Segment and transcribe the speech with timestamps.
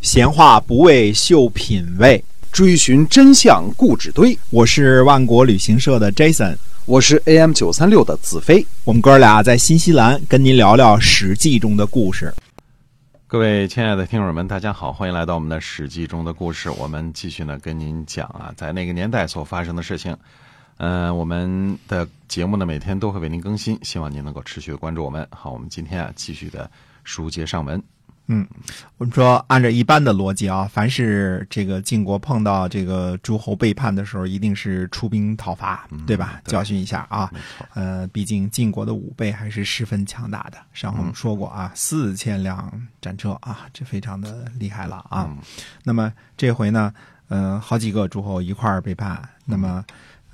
[0.00, 4.36] 闲话不为秀品味，追寻真相故纸堆。
[4.48, 8.66] 我是万国旅行社的 Jason，我是 AM 九三六的子飞。
[8.84, 12.32] 我们哥俩在新西兰跟您聊聊《史记》中的故事。
[13.26, 16.70] 各位亲爱的听友们，大家好，欢迎来到我们的《史记》中的故事。
[16.70, 20.16] 我们继续呢跟您讲啊，在那个年代所发生的事情。
[20.78, 25.28] 嗯，我们的节目呢每天都会为您更新，希望您能够持续的关注我们。
[25.30, 26.70] 好，我们今天啊继续的
[27.04, 27.80] 书接上文。
[28.32, 28.46] 嗯，
[28.96, 36.40] 我们说按照一般的逻辑啊，凡是这个晋国碰到这个诸侯背叛的时候，一定是出兵讨伐，对吧？
[36.44, 37.28] 教训一下啊。
[37.74, 40.58] 呃，毕竟晋国的武备还是十分强大的。
[40.72, 45.28] 上回我们说过啊，四千辆战车啊，这非常的厉害了啊。
[45.82, 46.94] 那么这回呢，
[47.26, 49.84] 呃，好几个诸侯一块儿背叛，那么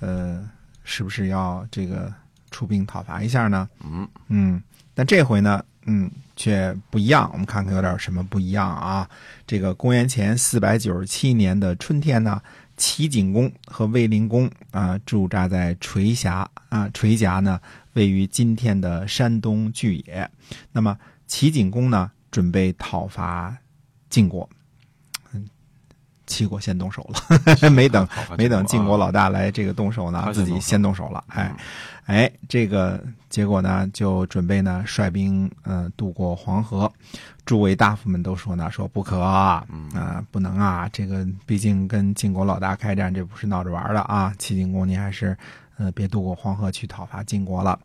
[0.01, 0.46] 呃，
[0.84, 2.12] 是不是要这个
[2.51, 3.66] 出兵讨伐一下呢？
[3.82, 6.10] 嗯嗯，但这回呢，嗯。
[6.38, 9.08] 却不一样，我们看看有点什么不一样啊？
[9.46, 12.38] 这个公元前四百九十七年的春天呢，
[12.76, 17.59] 齐景公和卫灵公啊驻扎在垂峡啊，垂峡呢
[17.95, 20.30] 位于今天的山东巨野。
[20.73, 20.95] 那么
[21.26, 23.56] 齐景公呢准备讨伐
[24.10, 24.46] 晋国。
[26.26, 28.06] 齐国先动手了， 没等
[28.37, 31.24] 没等晋国老大来这个动手呢，自己先动手了。
[31.28, 31.54] 哎，
[32.07, 36.90] 哎，这个结果呢，就准备呢率兵呃渡过黄河。
[37.45, 39.66] 诸位大夫们都说呢，说不可啊，
[40.30, 44.32] 不能啊，这个毕竟跟晋国老大开战，这不是闹着玩的啊。
[44.38, 45.37] 齐景公，你还是
[45.79, 47.79] 呃别渡过黄河去讨伐晋国了。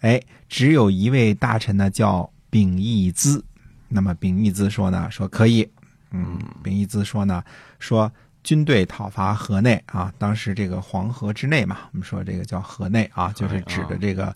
[0.00, 3.44] 哎，只有一位大臣呢叫秉义资，
[3.88, 5.68] 那么秉义资说呢，说可以。
[6.12, 7.42] 嗯，秉义资说呢，
[7.78, 8.10] 说
[8.42, 14.34] 军队讨伐河内啊，当时这个黄河之内嘛，我们说这个叫河内啊，就是指的这个，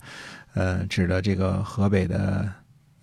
[0.53, 2.49] 呃，指的这个河北的，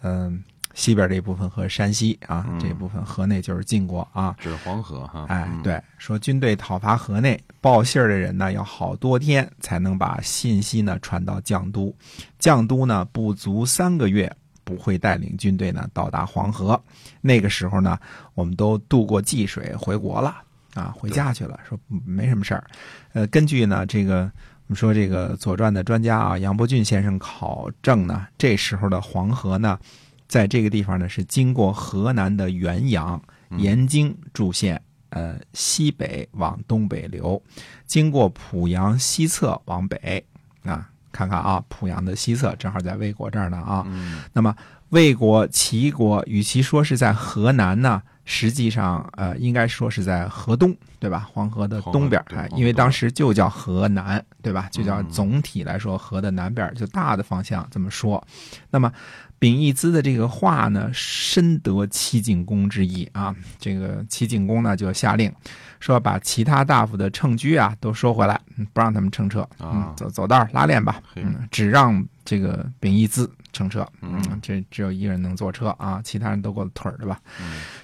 [0.02, 0.42] 嗯，
[0.74, 5.26] 西边这一部分和山西啊这部分河内就是晋国啊，指黄河哈。
[5.28, 11.94] 哎，对，说军队讨伐河内，报信儿的人呢要好多天才能把信息呢传到绛都，
[12.40, 14.30] 绛都呢不足三个月。
[14.64, 16.80] 不会带领军队呢到达黄河，
[17.20, 17.98] 那个时候呢，
[18.32, 20.36] 我们都渡过济水回国了
[20.74, 22.64] 啊，回家去了，说没什么事儿。
[23.12, 24.30] 呃，根据呢这个
[24.66, 29.78] 我们说这个《左传》的专家啊杨伯峻先生考证呢，这时候的黄河呢，
[30.26, 33.20] 在这个地方呢是经过河南的原阳、
[33.58, 34.80] 延津诸县，
[35.10, 37.42] 呃西北往东北流，
[37.86, 40.24] 经过濮阳西侧往北
[40.64, 40.88] 啊。
[41.12, 43.86] 看看啊，濮阳的西侧正好在魏国这儿呢啊。
[44.32, 44.56] 那么
[44.88, 51.28] 魏国、齐国，与其说是在河南呢，实际上呃，应该说是在河东，对吧？
[51.32, 54.68] 黄河的东边哎，因为当时就叫河南，对吧？
[54.70, 58.24] 就叫总体来说河的南边，就大的方向这么说。
[58.70, 58.92] 那么
[59.38, 63.34] 秉义资的这个话呢，深得齐景公之意啊。
[63.58, 65.32] 这个齐景公呢，就下令
[65.80, 68.40] 说，把其他大夫的乘车啊都收回来，
[68.72, 71.02] 不让他们乘车啊，走走道拉练吧。
[71.16, 73.84] 嗯，只让这个秉义资乘车。
[74.00, 77.20] 嗯，这只有一个人能坐车啊，其他人都过腿儿的吧。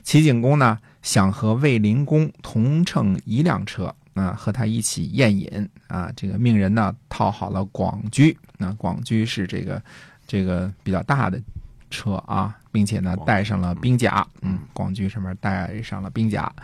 [0.05, 6.11] 齐景公呢，想和卫灵公同乘一辆车啊，和他一起宴饮啊。
[6.17, 8.37] 这个命人呢，套好了广居。
[8.57, 9.83] 那广居是这个。
[10.31, 11.41] 这个比较大的
[11.89, 16.55] 车啊，并且呢带上了兵甲，嗯，广军上面带上了兵甲，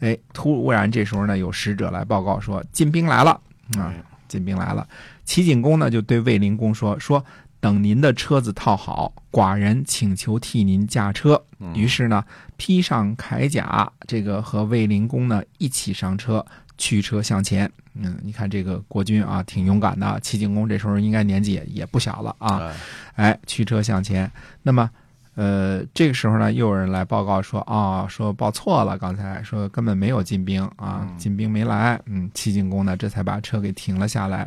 [0.00, 3.40] 哎，突然这时候呢有使者来报告说进兵来了
[3.78, 3.94] 啊，
[4.28, 4.86] 进兵来了。
[5.24, 7.24] 齐景公呢就对卫灵公说说
[7.64, 11.42] 等您的车子套好，寡人请求替您驾车。
[11.72, 12.22] 于是呢
[12.58, 16.44] 披上铠甲，这个和卫灵公呢一起上车。
[16.76, 20.20] 驱车向前，嗯，你看这个国君啊，挺勇敢的。
[20.20, 22.70] 齐景公这时候应该年纪也也不小了啊，
[23.14, 24.30] 哎，驱车向前。
[24.60, 24.90] 那么，
[25.34, 31.98] 呃，这个时候呢，又有人来报告说啊，说报错了，刚才说根本没有进兵啊，进兵没来。
[32.04, 34.46] 嗯，齐景公呢，这才把车给停了下来。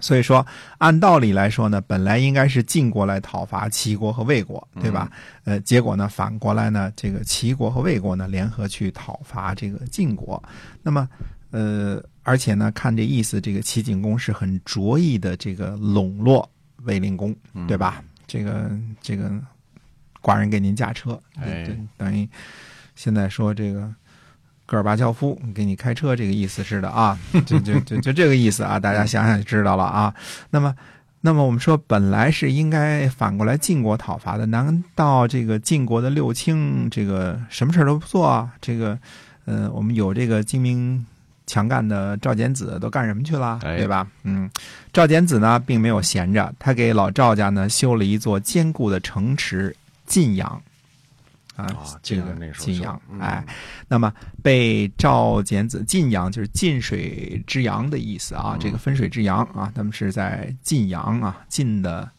[0.00, 0.46] 所以说，
[0.78, 5.10] 按道理来说呢，本来应该是晋国来讨伐齐国和魏国，对吧？
[5.44, 10.42] 呃，结果呢，反过来呢，这个齐国和魏国呢，联合去讨伐这个晋国。
[10.82, 11.08] 那么。
[11.52, 16.48] 呃，而且呢，看这意思，这个齐景公是很着意的，这个笼络
[16.84, 17.34] 卫灵公，
[17.66, 18.04] 对吧？
[18.24, 18.70] 这个
[19.02, 19.28] 这个，
[20.22, 22.28] 寡人给您驾车，对，等于
[22.94, 23.92] 现在说这个
[24.70, 30.14] 戈尔巴乔夫给你开车，这个意思似的啊，就就就就这个意思啊，大家想想就知道了啊。
[30.50, 30.72] 那么，
[31.22, 38.48] 那么我们说，本来是应该反过来晋国讨伐的，难道这个晋国的六卿这个什么事都不做啊？
[38.60, 38.96] 这个，
[39.46, 41.04] 呃，我们有这个精明。
[41.46, 43.58] 强干的赵简子都干什么去了？
[43.60, 44.06] 对吧？
[44.22, 44.48] 嗯，
[44.92, 49.74] 赵简子呢，并没有闲着，他给老赵家呢修了一座坚固的城池
[50.06, 50.62] 晋阳，
[51.62, 53.44] 啊啊，这个晋阳哎，
[53.88, 54.12] 那么
[54.42, 62.10] 被赵简子晋阳就是晋水之阳的意思啊，嗯这个分水之阳啊，他们是在晋阳啊，晋的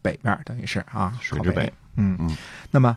[0.00, 2.36] 北边，等于是啊，靠水之北北，嗯嗯。
[2.70, 2.96] 那么。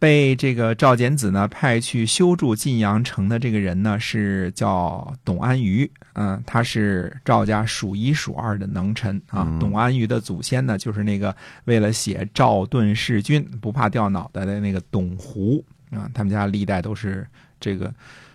[0.00, 9.44] 被这个赵简子呢派去修筑晋阳城的这个人呢是叫董安于，嗯、他是赵家数一数二的能臣啊。
[9.46, 11.36] 嗯董安于的祖先呢就是那个
[11.66, 17.26] 为了写赵盾弑君不怕掉脑袋的那个董狐啊，他们家历代都是
[17.60, 17.92] 这个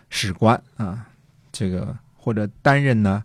[0.10, 1.04] 史官啊，
[1.52, 3.24] 这个或者担任呢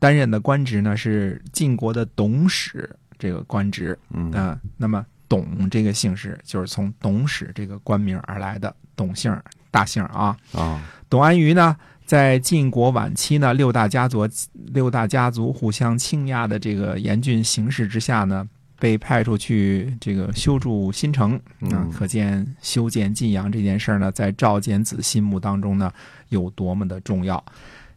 [0.00, 9.36] 担任的官职呢是晋国的董史这个官职，嗯啊、那么董这个姓氏就是从董史这个官名而来的，董姓
[9.70, 10.36] 大姓儿啊。
[10.52, 14.28] 啊董安于呢，在晋国晚期呢，六大家族
[14.72, 18.46] 六大家族互相倾轧的这个严峻形势之下呢，
[18.78, 21.40] 被派出去这个修筑新城啊、
[21.70, 25.92] 嗯可见修建晋阳这件事儿呢，在赵简子心目当中呢，
[26.28, 27.42] 有多么的重要。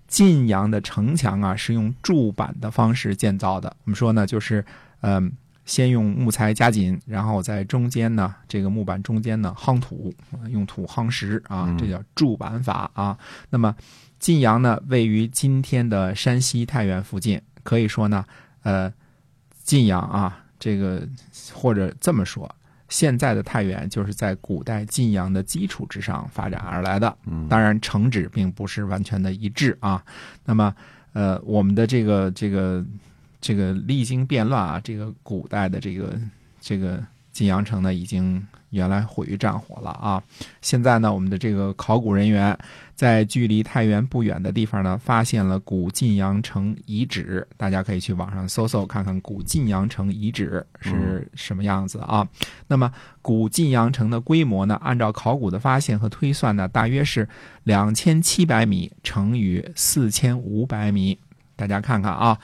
[0.07, 3.75] 晋阳的城墙啊，是用筑板的方式建造的。
[3.83, 4.65] 我们说呢，就是
[5.01, 5.31] 嗯、
[5.69, 13.15] 先用木材夹紧，然后在中间呢，这个木板中间呢夯土，呃用土夯实啊嗯，这叫筑板法啊。
[13.51, 13.75] 那么
[14.17, 18.25] 晋阳呢，位于今天的山西太原附近，可以说呢，
[18.63, 18.91] 呃，
[19.63, 21.07] 晋阳啊，这个
[21.53, 22.49] 或者这么说，
[22.87, 27.15] 现在的太原就是在古代晋阳的基础之上发展而来的。
[27.27, 30.03] 嗯当然，城址并不是完全的一致啊。
[30.45, 30.73] 那么，
[31.13, 32.83] 呃，我们的这个这个
[33.41, 36.19] 这个历经变乱啊，这个古代的这个
[36.59, 40.21] 这个晋阳城呢，已经原来毁于战火了啊。
[40.61, 42.57] 现在呢，我们的这个考古人员
[42.95, 52.27] 在距离太原不远的地方呢，发现了古晋阳城遗址，大家可以去网上搜搜看看古晋阳城遗址是什么样子啊。
[52.67, 52.91] 那么，
[53.21, 57.27] 古晋阳城的规模呢，按照考古的发现和推算呢，大约是
[57.63, 61.17] 两千七百米乘以四千五百米。
[61.55, 62.39] 大家看看啊，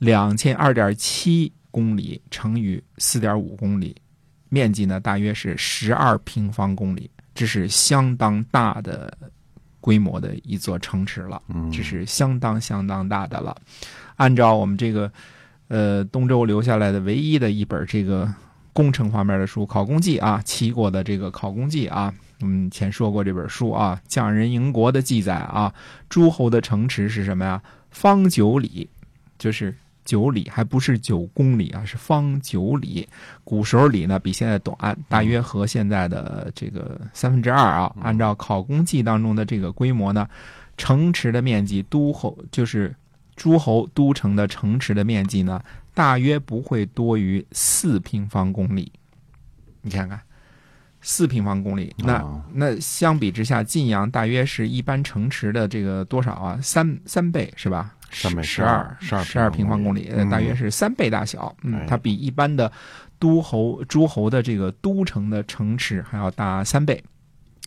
[0.00, 3.94] 两千二点七公里乘以四点五公里，
[4.48, 9.12] 面积呢大约是十二平方公里，这是相当大的
[9.78, 11.40] 规模的一座城池了。
[11.48, 13.54] 嗯这是相当相当大的了。
[14.16, 15.12] 按照我们这个
[15.68, 18.32] 呃东周留下来的唯一的一本这个
[18.72, 25.72] 工程方面的书《考工记》啊，齐国的这个《考工记》啊，我们前说过这本书啊，匠人营国的记载啊，
[26.08, 27.62] 诸侯的城池是什么呀？
[27.90, 28.88] 方九里，
[29.38, 29.74] 就是。
[30.04, 33.08] 九里还不是九公里啊，是方九里。
[33.44, 34.76] 古时候里呢比现在短，
[35.08, 37.94] 大约和现在的这个三分之二啊。
[38.00, 40.28] 按照《考工记》当中的这个规模呢，
[40.76, 42.94] 城池的面积，都侯就是
[43.36, 45.62] 诸侯都城的城池的面积呢，
[45.94, 48.92] 大约不会多于四平方公里。
[49.82, 50.20] 你看看，
[51.00, 56.58] 四平方公里，那、哦那相比之下，晋阳大约是一般城池的这个多少啊？
[56.62, 57.94] 三三倍是吧？
[58.10, 61.54] 三倍十二十二十二平方公里，大约是三倍大小。
[61.62, 62.70] 嗯哎，它比一般的
[63.18, 67.02] 都侯诸侯的这个都城的城池还要大三倍。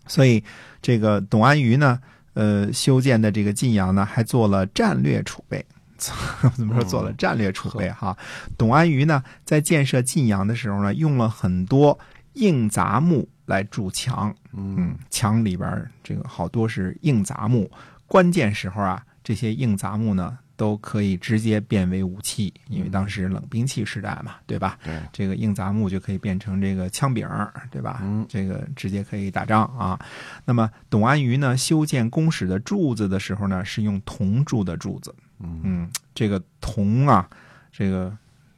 [0.08, 0.44] 所以
[0.82, 2.00] 这个董安于呢，
[2.34, 5.66] 呃，修建的这个晋阳呢，还做了战略储备。
[6.56, 8.18] 怎么说做了战略储备哈？
[8.58, 11.98] 董安于呢，在建设晋阳的时候呢，用了很多
[12.34, 14.36] 硬杂木来筑墙。
[14.52, 17.72] 嗯，墙里边这个好多是硬杂木，
[18.06, 24.78] 关键时候啊，这些硬杂木呢都可以直接变为武器，因为当时冷兵器时代嘛，对吧？
[24.84, 28.02] 对，这个硬杂木就可以变成这个枪柄儿，对吧？
[28.04, 30.00] 嗯这个直接可以打仗啊。
[30.46, 35.14] 那么董安于呢，修建宫室的柱子的时候呢，是用铜铸的柱子。
[35.40, 37.28] 嗯嗯，这个铜啊，
[37.72, 38.16] 这个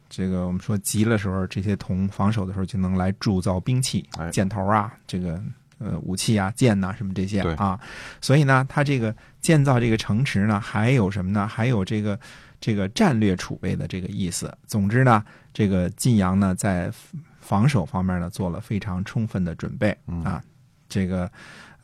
[0.10, 5.42] 这个我们说急了时候，这些铜防守的时候就能来铸造兵器哎，箭头啊，这个
[5.80, 7.80] 呃武器啊，剑呐、什么这些啊。
[8.22, 11.48] 所以呢，他这个建造这个城池呢，还有什么呢？
[11.48, 12.20] 还有这个
[12.60, 14.56] 这个战略储备的这个意思。
[14.66, 16.92] 总之呢，这个晋阳呢，在
[17.40, 20.42] 防守方面呢，做了非常充分的准备嗯啊。
[20.88, 21.30] 这个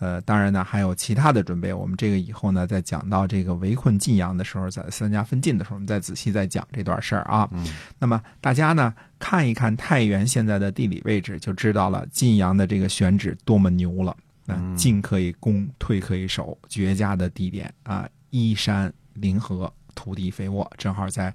[0.02, 1.72] 呃，当然呢，还有其他的准备。
[1.72, 7.48] 我们这个以后呢，在讲到这个围困晋阳的时候，在三家分晋的时候，我们再仔细再讲这段事儿啊。
[7.52, 7.66] 嗯
[8.00, 14.18] 那么大家呢看一看太原现在的地理位置，就知道了晋阳的这个选址多么牛了。
[14.48, 18.10] 嗯进可以攻，退可以守，绝佳的地点啊！
[18.32, 21.32] 依山临河，土地肥沃，正好在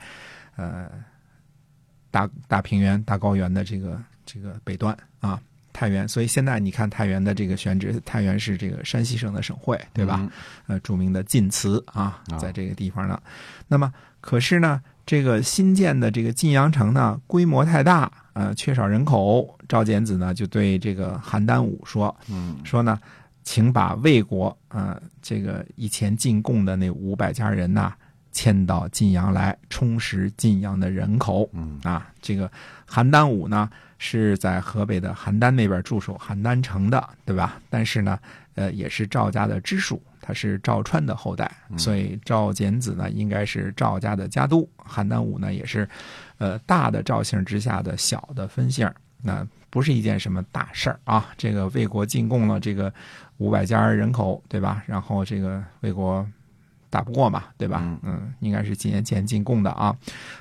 [0.56, 0.90] 呃
[2.10, 5.40] 大大平原、大高原的这个这个北端啊。
[5.76, 10.18] 太原，所以现在你看太原的这个选址，太原是这个山西省的省会，对吧？
[10.22, 10.30] 嗯
[10.68, 13.20] 呃，著名的晋祠啊啊，在这个地方呢。
[13.68, 13.92] 那么，
[14.22, 19.54] 可是呢，这个新建的这个晋阳城呢，规模太大，呃，缺少人口。
[19.68, 22.98] 赵简子呢，就对这个邯郸武说，嗯说呢，
[23.44, 27.92] 请把魏国呃这个以前进贡的那五百家人呐，
[28.36, 31.48] 迁到晋阳来，充实晋阳的人口。
[31.54, 32.46] 嗯啊，这个
[32.86, 37.58] 邯郸武呢是在河北的邯郸那边驻守邯郸城的，对吧？
[37.70, 38.18] 但是呢，
[38.54, 45.88] 呃，也是赵家的支属，他是赵川的后代，所以赵简子呢应该是赵家的家督，邯郸武呢也是，
[46.36, 48.86] 呃，大的赵姓之下的小的分姓，
[49.22, 51.32] 那不是一件什么大事儿啊。
[51.38, 52.92] 这个魏国进贡了这个
[53.38, 54.82] 五百家人口，对吧？
[54.86, 56.28] 然后这个魏国。
[56.90, 57.80] 打不过嘛，对吧？
[57.82, 59.96] 嗯嗯，应该是几年前进贡的啊。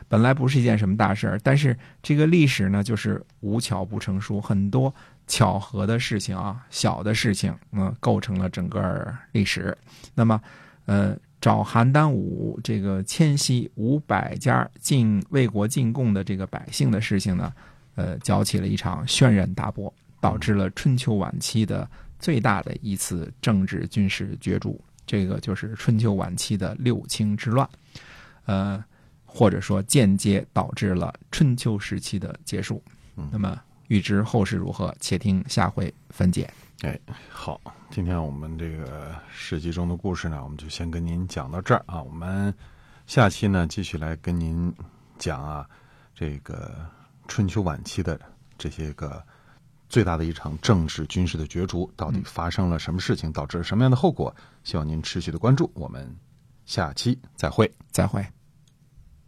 [0.07, 4.93] 本来不是一件什么大事儿，但是这个历史呢，就是无巧不成书，很多
[5.27, 9.75] 巧合的事情啊，小的事情，嗯、构成了整个历史。
[10.13, 10.39] 那么，
[10.85, 17.53] 呃，找邯郸武这个迁徙五百家进魏国进贡的这个百姓的事情呢，
[17.95, 24.79] 呃，搅起了一场轩然大波，导致了春秋晚期的最大的一次政治军事角逐。
[25.05, 27.69] 这个就是春秋晚期的六卿之乱，
[28.45, 28.83] 呃，
[29.25, 32.83] 或者说间接导致了春秋时期的结束。
[33.17, 36.51] 嗯那么预知后事如何，且听下回分解。
[36.81, 42.01] 哎，好，今天我们这个史记中的故事呢，我们就先跟您讲到这儿啊。
[42.01, 42.53] 我们
[43.05, 44.74] 下期呢，继续来跟您
[45.17, 45.69] 讲啊，
[46.13, 46.75] 这个
[47.27, 48.19] 春秋晚期的
[48.57, 49.24] 这些个
[49.89, 54.35] 最大的一场政治军事的角逐，到底发生了什么事情，导致了什么样的后果？
[54.63, 55.71] 希望您持续的关注。
[55.73, 56.13] 我们
[56.65, 57.71] 下期再会。
[57.91, 58.25] 再会。